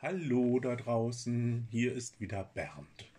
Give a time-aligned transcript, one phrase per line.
[0.00, 3.10] Hallo da draußen, hier ist wieder Bernd.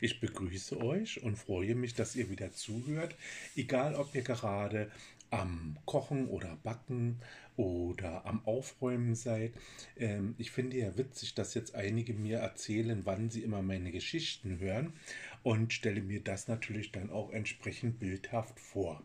[0.00, 3.14] Ich begrüße euch und freue mich, dass ihr wieder zuhört,
[3.56, 4.90] egal ob ihr gerade
[5.28, 7.20] am Kochen oder Backen
[7.58, 9.52] oder am Aufräumen seid.
[9.98, 14.60] Ähm, ich finde ja witzig, dass jetzt einige mir erzählen, wann sie immer meine Geschichten
[14.60, 14.94] hören
[15.42, 19.02] und stelle mir das natürlich dann auch entsprechend bildhaft vor.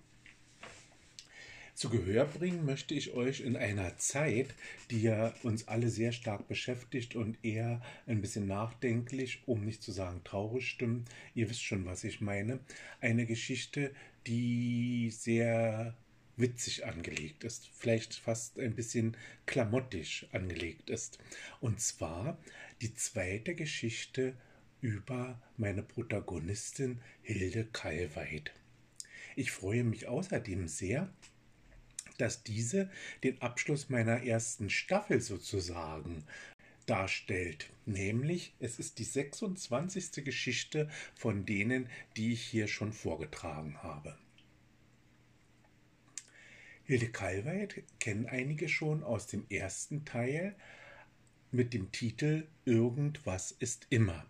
[1.76, 4.54] Zu Gehör bringen möchte ich euch in einer Zeit,
[4.92, 9.92] die ja uns alle sehr stark beschäftigt und eher ein bisschen nachdenklich, um nicht zu
[9.92, 11.10] sagen traurig stimmt.
[11.34, 12.60] Ihr wisst schon, was ich meine.
[13.02, 13.92] Eine Geschichte,
[14.28, 15.98] die sehr
[16.38, 21.18] witzig angelegt ist, vielleicht fast ein bisschen klamottisch angelegt ist.
[21.60, 22.38] Und zwar
[22.82, 24.36] die zweite Geschichte
[24.82, 28.52] über meine Protagonistin Hilde Kallweit.
[29.36, 31.10] Ich freue mich außerdem sehr,
[32.20, 32.90] dass diese
[33.24, 36.26] den Abschluss meiner ersten Staffel sozusagen
[36.86, 37.70] darstellt.
[37.86, 40.24] Nämlich, es ist die 26.
[40.24, 44.18] Geschichte von denen, die ich hier schon vorgetragen habe.
[46.86, 50.56] Hilde Kalweit kennen einige schon aus dem ersten Teil
[51.52, 54.26] mit dem Titel Irgendwas ist immer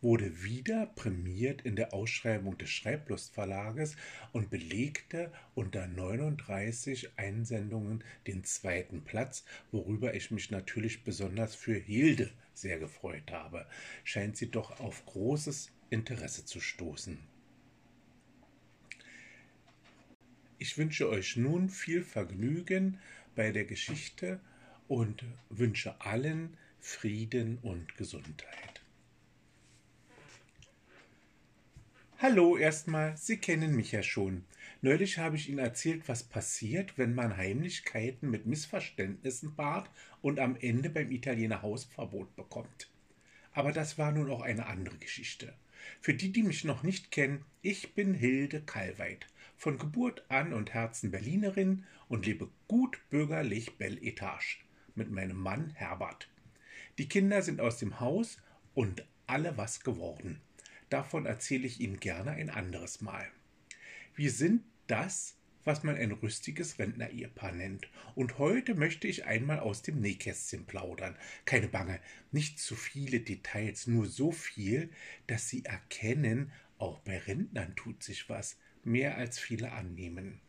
[0.00, 3.96] wurde wieder prämiert in der Ausschreibung des Schreiblustverlages
[4.32, 12.30] und belegte unter 39 Einsendungen den zweiten Platz, worüber ich mich natürlich besonders für Hilde
[12.54, 13.66] sehr gefreut habe.
[14.04, 17.18] Scheint sie doch auf großes Interesse zu stoßen.
[20.58, 22.98] Ich wünsche euch nun viel Vergnügen
[23.34, 24.40] bei der Geschichte
[24.88, 28.79] und wünsche allen Frieden und Gesundheit.
[32.30, 34.44] Hallo erstmal, Sie kennen mich ja schon.
[34.82, 39.90] Neulich habe ich Ihnen erzählt, was passiert, wenn man Heimlichkeiten mit Missverständnissen bahrt
[40.22, 42.88] und am Ende beim Italiener Hausverbot bekommt.
[43.52, 45.54] Aber das war nun auch eine andere Geschichte.
[46.00, 49.26] Für die, die mich noch nicht kennen, ich bin Hilde Kallweit,
[49.56, 55.70] von Geburt an und Herzen Berlinerin und lebe gut bürgerlich Belle Etage mit meinem Mann
[55.70, 56.30] Herbert.
[56.96, 58.36] Die Kinder sind aus dem Haus
[58.72, 60.40] und alle was geworden.
[60.90, 63.26] Davon erzähle ich Ihnen gerne ein anderes Mal.
[64.14, 67.88] Wir sind das, was man ein rüstiges Rentner-Ehepaar nennt.
[68.14, 71.16] Und heute möchte ich einmal aus dem Nähkästchen plaudern.
[71.44, 72.00] Keine Bange,
[72.32, 74.90] nicht zu viele Details, nur so viel,
[75.26, 80.40] dass Sie erkennen, auch bei Rentnern tut sich was, mehr als viele annehmen.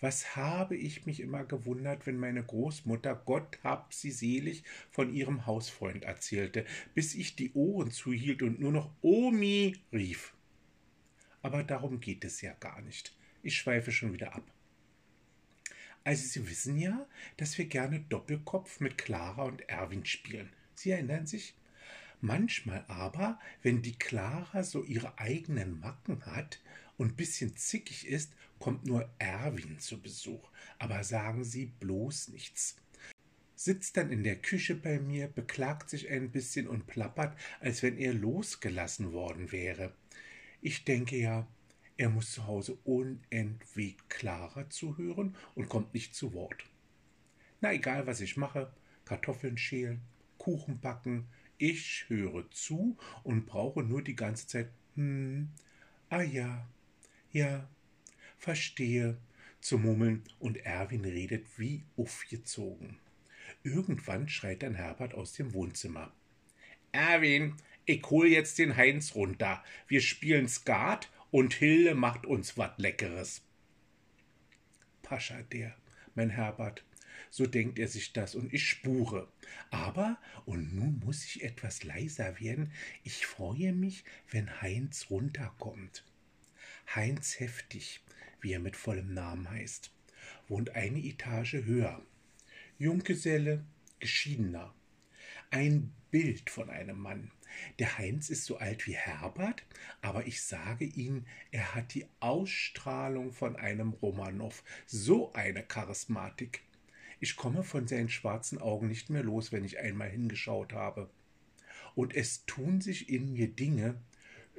[0.00, 5.46] Was habe ich mich immer gewundert, wenn meine Großmutter, Gott hab sie selig, von ihrem
[5.46, 6.64] Hausfreund erzählte,
[6.94, 10.34] bis ich die Ohren zuhielt und nur noch Omi rief.
[11.42, 13.14] Aber darum geht es ja gar nicht.
[13.42, 14.50] Ich schweife schon wieder ab.
[16.04, 17.06] Also Sie wissen ja,
[17.38, 20.50] dass wir gerne Doppelkopf mit Clara und Erwin spielen.
[20.74, 21.54] Sie erinnern sich?
[22.20, 26.60] Manchmal aber, wenn die Clara so ihre eigenen Macken hat
[26.96, 28.32] und bisschen zickig ist,
[28.64, 30.50] kommt nur Erwin zu Besuch.
[30.78, 32.76] Aber sagen Sie bloß nichts.
[33.54, 37.98] Sitzt dann in der Küche bei mir, beklagt sich ein bisschen und plappert, als wenn
[37.98, 39.92] er losgelassen worden wäre.
[40.62, 41.46] Ich denke ja,
[41.98, 46.64] er muss zu Hause unentwegt Clara zuhören und kommt nicht zu Wort.
[47.60, 48.72] Na egal, was ich mache,
[49.04, 50.00] Kartoffeln schälen,
[50.38, 51.26] Kuchen backen,
[51.58, 55.50] ich höre zu und brauche nur die ganze Zeit hm,
[56.08, 56.66] ah ja,
[57.30, 57.68] ja,
[58.44, 59.16] verstehe,
[59.60, 62.98] zu murmeln, und Erwin redet wie aufgezogen.
[63.62, 66.12] Irgendwann schreit dann Herbert aus dem Wohnzimmer.
[66.92, 67.56] Erwin,
[67.86, 69.64] ich hol jetzt den Heinz runter.
[69.88, 73.42] Wir spielen Skat und Hilde macht uns wat Leckeres.
[75.02, 75.74] Pascha der,
[76.14, 76.84] mein Herbert,
[77.30, 79.32] so denkt er sich das, und ich spure.
[79.70, 82.70] Aber, und nun muss ich etwas leiser werden,
[83.02, 86.04] ich freue mich, wenn Heinz runterkommt.
[86.94, 88.00] Heinz Heftig,
[88.44, 89.90] wie er mit vollem Namen heißt,
[90.48, 92.00] wohnt eine Etage höher.
[92.78, 93.64] Junggeselle,
[93.98, 94.74] Geschiedener.
[95.50, 97.30] Ein Bild von einem Mann.
[97.78, 99.64] Der Heinz ist so alt wie Herbert,
[100.02, 106.62] aber ich sage Ihnen, er hat die Ausstrahlung von einem Romanow, so eine Charismatik.
[107.20, 111.08] Ich komme von seinen schwarzen Augen nicht mehr los, wenn ich einmal hingeschaut habe.
[111.94, 114.02] Und es tun sich in mir Dinge,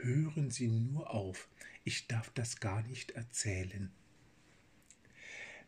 [0.02, 1.50] hören Sie nur auf,
[1.86, 3.92] ich darf das gar nicht erzählen.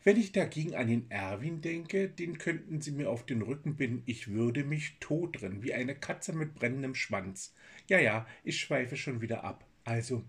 [0.04, 4.04] Wenn ich dagegen an den Erwin denke, den könnten Sie mir auf den Rücken binden,
[4.06, 7.54] ich würde mich totrennen, wie eine Katze mit brennendem Schwanz.
[7.88, 9.66] Ja, ja, ich schweife schon wieder ab.
[9.84, 10.24] Also,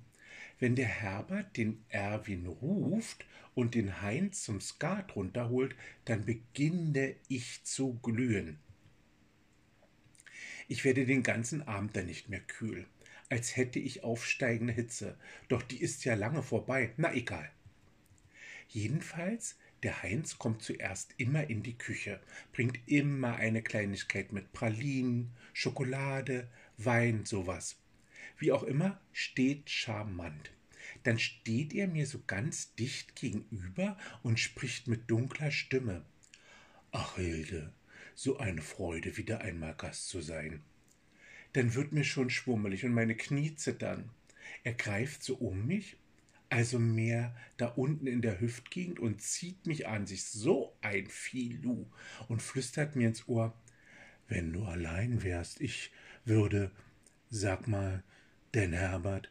[0.59, 3.25] wenn der Herbert den Erwin ruft
[3.55, 8.59] und den Heinz zum Skat runterholt, dann beginne ich zu glühen.
[10.67, 12.87] Ich werde den ganzen Abend dann nicht mehr kühl,
[13.29, 15.17] als hätte ich aufsteigende Hitze,
[15.49, 17.51] doch die ist ja lange vorbei, na egal.
[18.69, 22.21] Jedenfalls, der Heinz kommt zuerst immer in die Küche,
[22.53, 27.77] bringt immer eine Kleinigkeit mit Pralinen, Schokolade, Wein, sowas.
[28.39, 30.53] Wie auch immer, steht charmant.
[31.03, 36.05] Dann steht er mir so ganz dicht gegenüber und spricht mit dunkler Stimme.
[36.91, 37.73] Ach, Hilde,
[38.15, 40.63] so eine Freude, wieder einmal Gast zu sein.
[41.53, 44.11] Dann wird mir schon schwummelig und meine Knie zittern.
[44.65, 45.97] Er greift so um mich,
[46.51, 51.87] also mehr da unten in der Hüftgegend und zieht mich an sich so ein Filou
[52.29, 53.55] und flüstert mir ins Ohr,
[54.29, 55.91] wenn du allein wärst, ich
[56.25, 56.71] würde,
[57.31, 58.03] sag mal,
[58.55, 59.31] denn Herbert,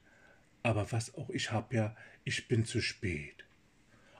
[0.63, 3.45] aber was auch ich hab ja, ich bin zu spät.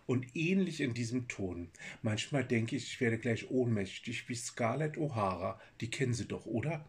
[0.06, 1.70] Und ähnlich in diesem Ton.
[2.02, 5.60] Manchmal denke ich, ich werde gleich ohnmächtig wie Scarlett O'Hara.
[5.82, 6.86] Die kennen Sie doch, oder?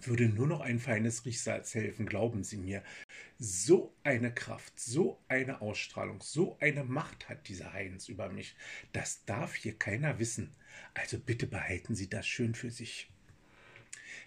[0.00, 2.82] Würde nur noch ein feines Riechsalz helfen, glauben Sie mir.
[3.38, 8.54] So eine Kraft, so eine Ausstrahlung, so eine Macht hat dieser Heinz über mich.
[8.92, 10.54] Das darf hier keiner wissen.
[10.94, 13.10] Also bitte behalten Sie das schön für sich.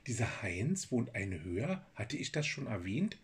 [0.07, 3.17] Dieser Heinz wohnt eine höher, hatte ich das schon erwähnt?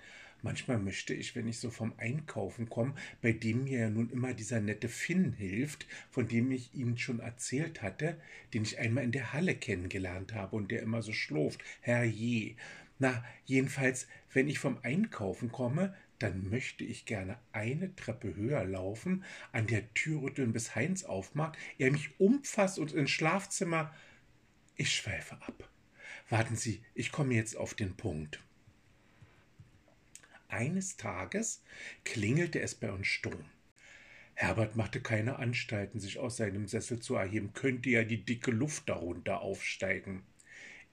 [0.44, 4.34] Manchmal möchte ich, wenn ich so vom Einkaufen komme, bei dem mir ja nun immer
[4.34, 8.20] dieser nette Finn hilft, von dem ich Ihnen schon erzählt hatte,
[8.54, 12.56] den ich einmal in der Halle kennengelernt habe und der immer so schloft, Herrje.
[13.00, 19.24] Na, jedenfalls, wenn ich vom Einkaufen komme, dann möchte ich gerne eine Treppe höher laufen,
[19.52, 23.94] an der Tür rütteln, bis Heinz aufmacht, er mich umfasst und ins Schlafzimmer.
[24.76, 25.70] Ich schweife ab.
[26.30, 28.40] Warten Sie, ich komme jetzt auf den Punkt.
[30.58, 31.62] Eines Tages
[32.04, 33.46] klingelte es bei uns stumm.
[34.34, 38.90] Herbert machte keine Anstalten, sich aus seinem Sessel zu erheben, könnte ja die dicke Luft
[38.90, 40.24] darunter aufsteigen.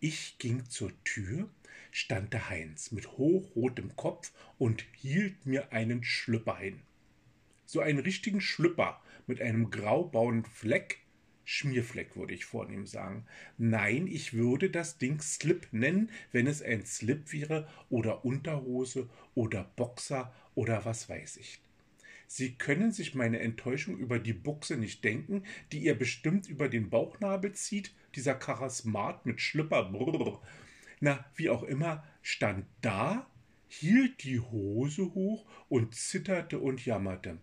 [0.00, 1.48] Ich ging zur Tür,
[1.92, 6.82] stand der Heinz mit hochrotem Kopf und hielt mir einen Schlüpper hin.
[7.64, 10.98] So einen richtigen Schlüpper mit einem graubraunen Fleck
[11.44, 13.26] Schmierfleck, würde ich vornehm sagen.
[13.58, 19.64] Nein, ich würde das Ding Slip nennen, wenn es ein Slip wäre oder Unterhose oder
[19.76, 21.60] Boxer oder was weiß ich.
[22.26, 26.90] Sie können sich meine Enttäuschung über die Buchse nicht denken, die ihr bestimmt über den
[26.90, 29.84] Bauchnabel zieht, dieser Karasmat mit Schlüpper.
[29.84, 30.42] Brrr.
[31.00, 33.30] Na, wie auch immer, stand da,
[33.68, 37.38] hielt die Hose hoch und zitterte und jammerte.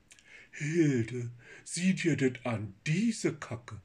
[0.52, 1.32] Hilde,
[1.64, 3.82] sieh dir das an, diese Kacke.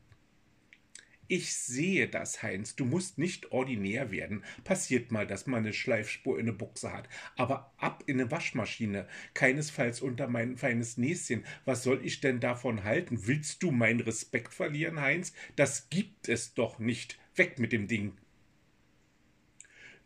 [1.29, 2.77] Ich sehe das, Heinz.
[2.77, 4.45] Du musst nicht ordinär werden.
[4.63, 7.09] Passiert mal, dass man eine Schleifspur in eine Buchse hat.
[7.37, 9.09] Aber ab in eine Waschmaschine.
[9.35, 11.45] Keinesfalls unter mein feines Näschen.
[11.65, 13.27] Was soll ich denn davon halten?
[13.27, 15.33] Willst du meinen Respekt verlieren, Heinz?
[15.57, 17.19] Das gibt es doch nicht.
[17.35, 18.13] Weg mit dem Ding.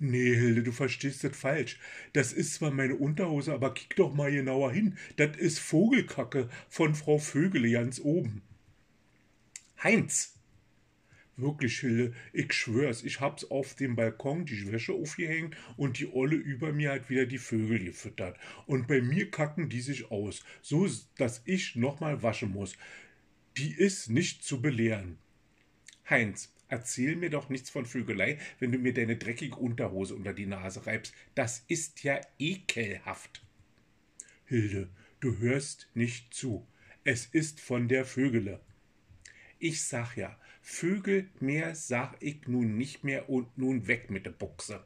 [0.03, 1.79] Nee, Hilde, du verstehst das falsch.
[2.15, 4.97] Das ist zwar meine Unterhose, aber kick doch mal genauer hin.
[5.17, 8.41] Das ist Vogelkacke von Frau Vögele ganz oben.
[9.83, 10.40] Heinz,
[11.41, 16.37] Wirklich, Hilde, ich schwör's, ich hab's auf dem Balkon die Wäsche aufgehängt und die Olle
[16.37, 18.39] über mir hat wieder die Vögel gefüttert.
[18.67, 22.77] Und bei mir kacken die sich aus, so dass ich nochmal waschen muss.
[23.57, 25.19] Die ist nicht zu belehren.
[26.09, 30.47] Heinz, erzähl mir doch nichts von Vögelei, wenn du mir deine dreckige Unterhose unter die
[30.47, 31.15] Nase reibst.
[31.35, 33.43] Das ist ja ekelhaft.
[34.45, 34.89] Hilde,
[35.21, 36.67] du hörst nicht zu.
[37.05, 38.61] Es ist von der Vögele.
[39.63, 44.31] Ich sag ja, Vögel mehr sag ich nun nicht mehr und nun weg mit der
[44.31, 44.83] Buchse.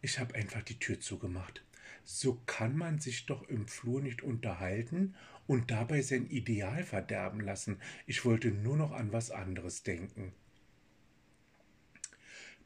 [0.00, 1.62] Ich hab einfach die Tür zugemacht.
[2.04, 5.14] So kann man sich doch im Flur nicht unterhalten
[5.46, 7.78] und dabei sein Ideal verderben lassen.
[8.06, 10.32] Ich wollte nur noch an was anderes denken.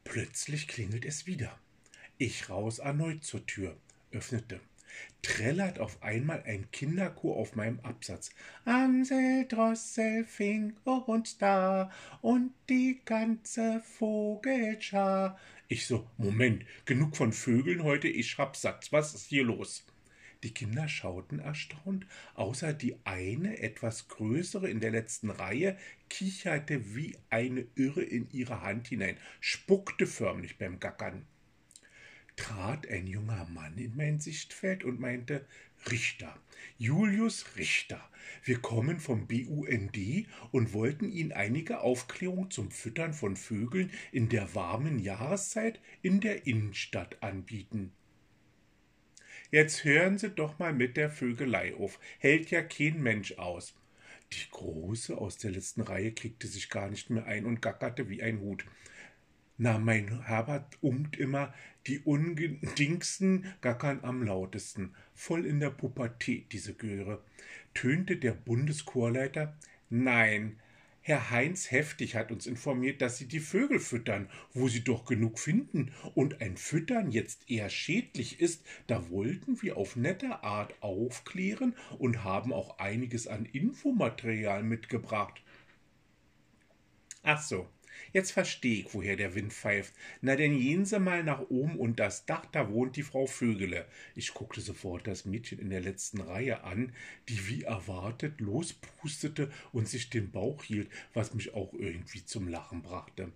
[0.05, 1.59] Plötzlich klingelt es wieder.
[2.17, 3.77] Ich raus erneut zur Tür,
[4.11, 4.61] öffnete
[5.21, 8.29] trällert auf einmal ein Kinderchor auf meinem Absatz.
[8.65, 11.91] Amsel, Drossel, Fink und Star
[12.21, 15.39] und die ganze Vogelschar.
[15.67, 19.85] Ich so, Moment, genug von Vögeln heute, ich hab Satz, was ist hier los?
[20.43, 25.77] Die Kinder schauten erstaunt, außer die eine, etwas größere in der letzten Reihe,
[26.09, 31.25] kicherte wie eine Irre in ihre Hand hinein, spuckte förmlich beim Gackern
[32.37, 35.45] trat ein junger Mann in mein Sichtfeld und meinte
[35.91, 36.39] Richter,
[36.77, 38.01] Julius Richter,
[38.43, 39.97] wir kommen vom BUND
[40.51, 46.47] und wollten Ihnen einige Aufklärung zum Füttern von Vögeln in der warmen Jahreszeit in der
[46.47, 47.91] Innenstadt anbieten.
[49.49, 53.75] Jetzt hören Sie doch mal mit der Vögelei auf, hält ja kein Mensch aus.
[54.33, 58.21] Die Große aus der letzten Reihe kriegte sich gar nicht mehr ein und gackerte wie
[58.21, 58.65] ein Hut.
[59.57, 61.53] Na, mein Herbert umt immer,
[61.87, 64.93] die ungedingsten gackern am lautesten.
[65.15, 67.23] Voll in der Pubertät, diese Göre.
[67.73, 69.57] Tönte der Bundeschorleiter.
[69.89, 70.59] Nein,
[71.07, 75.39] Herr Heinz Heftig hat uns informiert, dass Sie die Vögel füttern, wo Sie doch genug
[75.39, 81.75] finden, und ein Füttern jetzt eher schädlich ist, da wollten wir auf nette Art aufklären
[81.97, 85.41] und haben auch einiges an Infomaterial mitgebracht.
[87.23, 87.69] Ach so,
[88.13, 89.93] Jetzt versteh ich, woher der Wind pfeift.
[90.21, 93.85] Na, denn gehen Sie mal nach oben und das Dach, da wohnt die Frau Vögele.
[94.15, 96.93] Ich guckte sofort das Mädchen in der letzten Reihe an,
[97.29, 102.81] die wie erwartet lospustete und sich den Bauch hielt, was mich auch irgendwie zum Lachen
[102.81, 103.31] brachte.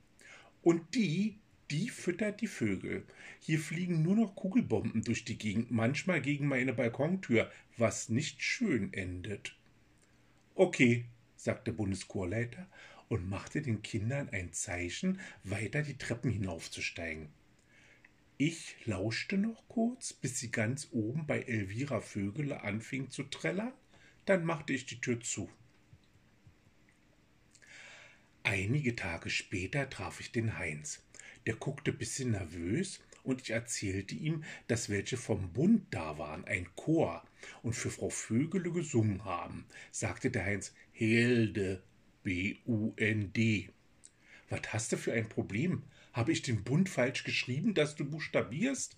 [0.61, 1.37] Und die,
[1.71, 3.05] die füttert die Vögel.
[3.39, 8.93] Hier fliegen nur noch Kugelbomben durch die Gegend, manchmal gegen meine Balkontür, was nicht schön
[8.93, 9.55] endet.
[10.53, 12.67] Okay, sagte Bundeschorleiter
[13.11, 17.27] und machte den Kindern ein Zeichen, weiter die Treppen hinaufzusteigen.
[18.37, 23.73] Ich lauschte noch kurz, bis sie ganz oben bei Elvira Vögele anfing zu trällern,
[24.23, 25.49] dann machte ich die Tür zu.
[28.43, 31.03] Einige Tage später traf ich den Heinz.
[31.45, 36.73] Der guckte bisschen nervös und ich erzählte ihm, dass welche vom Bund da waren, ein
[36.77, 37.27] Chor,
[37.61, 39.65] und für Frau Vögele gesungen haben.
[39.91, 41.83] Sagte der Heinz, Hilde,
[42.23, 43.69] B-U-N-D.
[44.49, 45.83] Was hast du für ein Problem?
[46.13, 48.97] Habe ich den Bund falsch geschrieben, dass du buchstabierst?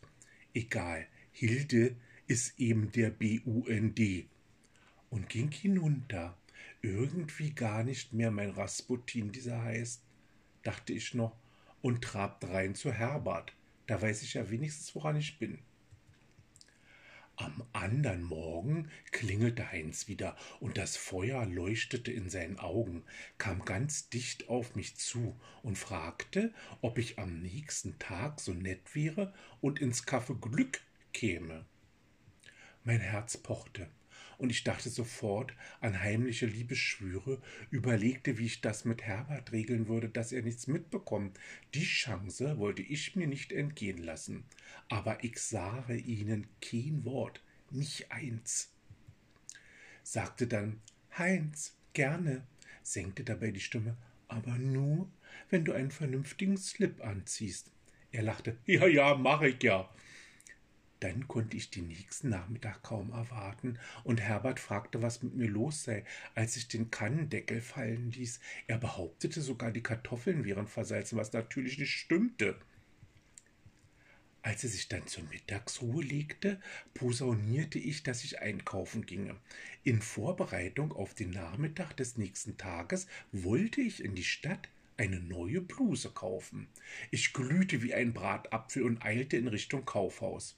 [0.53, 1.95] Egal, Hilde
[2.27, 4.25] ist eben der B-U-N-D.
[5.09, 6.37] Und ging hinunter.
[6.81, 10.01] Irgendwie gar nicht mehr mein Rasputin, dieser heißt,
[10.63, 11.35] dachte ich noch,
[11.81, 13.53] und trabte rein zu Herbert.
[13.87, 15.59] Da weiß ich ja wenigstens, woran ich bin.
[17.43, 23.03] Am andern Morgen klingelte Heinz wieder, und das Feuer leuchtete in seinen Augen,
[23.37, 28.95] kam ganz dicht auf mich zu und fragte, ob ich am nächsten Tag so nett
[28.95, 30.79] wäre und ins Café Glück
[31.11, 31.65] käme.
[32.85, 33.89] Mein Herz pochte,
[34.37, 40.09] und ich dachte sofort an heimliche Liebesschwüre, überlegte, wie ich das mit Herbert regeln würde,
[40.09, 41.39] dass er nichts mitbekommt.
[41.73, 44.45] Die Chance wollte ich mir nicht entgehen lassen.
[44.89, 48.71] Aber ich sage Ihnen kein Wort, nicht eins.
[50.03, 50.81] Sagte dann
[51.17, 52.45] Heinz, gerne,
[52.81, 53.95] senkte dabei die Stimme,
[54.27, 55.09] aber nur,
[55.49, 57.71] wenn du einen vernünftigen Slip anziehst.
[58.11, 59.89] Er lachte, ja, ja, mach ich ja.
[61.03, 65.83] Dann konnte ich den nächsten Nachmittag kaum erwarten, und Herbert fragte, was mit mir los
[65.83, 68.39] sei, als ich den Kannendeckel fallen ließ.
[68.67, 72.55] Er behauptete sogar, die Kartoffeln wären versalzen, was natürlich nicht stimmte.
[74.43, 76.61] Als er sich dann zur Mittagsruhe legte,
[76.93, 79.35] posaunierte ich, dass ich einkaufen ginge.
[79.83, 85.59] In Vorbereitung auf den Nachmittag des nächsten Tages wollte ich in die Stadt eine neue
[85.59, 86.69] Bluse kaufen.
[87.11, 90.55] Ich glühte wie ein Bratapfel und eilte in Richtung Kaufhaus.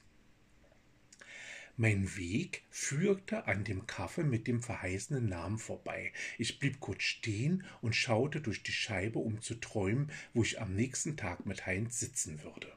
[1.78, 6.14] Mein Weg führte an dem Kaffee mit dem verheißenen Namen vorbei.
[6.38, 10.74] Ich blieb kurz stehen und schaute durch die Scheibe, um zu träumen, wo ich am
[10.74, 12.72] nächsten Tag mit Heinz sitzen würde.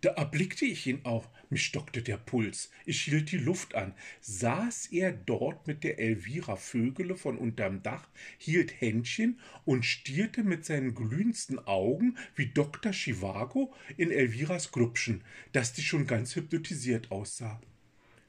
[0.00, 1.28] Da erblickte ich ihn auch.
[1.48, 2.70] Mich stockte der Puls.
[2.84, 3.94] Ich hielt die Luft an.
[4.20, 10.64] Saß er dort mit der Elvira Vögele von unterm Dach, hielt Händchen und stierte mit
[10.64, 12.92] seinen glühendsten Augen wie Dr.
[12.92, 15.22] Chivago in Elviras Grubschen,
[15.52, 17.60] dass die schon ganz hypnotisiert aussah.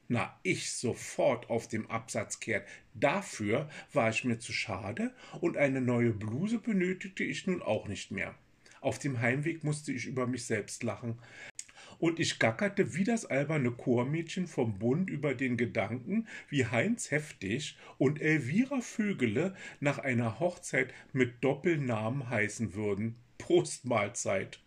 [0.08, 2.68] Na, ich sofort auf dem Absatz kehrt.
[2.94, 8.12] Dafür war ich mir zu schade und eine neue Bluse benötigte ich nun auch nicht
[8.12, 8.36] mehr.
[8.82, 11.18] Auf dem Heimweg musste ich über mich selbst lachen
[12.06, 17.80] und ich gackerte wie das alberne Chormädchen vom Bund über den Gedanken, wie Heinz Heftig
[17.98, 23.16] und Elvira Vögele nach einer Hochzeit mit Doppelnamen heißen würden.
[23.40, 24.60] Prostmahlzeit.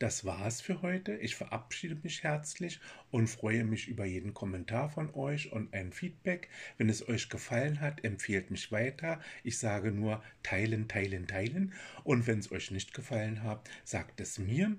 [0.00, 1.14] Das war's für heute.
[1.18, 2.80] Ich verabschiede mich herzlich
[3.12, 6.48] und freue mich über jeden Kommentar von euch und ein Feedback.
[6.78, 9.20] Wenn es euch gefallen hat, empfehlt mich weiter.
[9.44, 11.72] Ich sage nur teilen, teilen, teilen.
[12.02, 14.76] Und wenn es euch nicht gefallen hat, sagt es mir.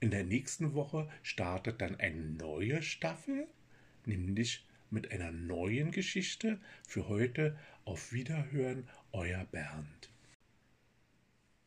[0.00, 3.48] In der nächsten Woche startet dann eine neue Staffel,
[4.04, 6.60] nämlich mit einer neuen Geschichte.
[6.86, 10.07] Für heute auf Wiederhören, euer Bernd.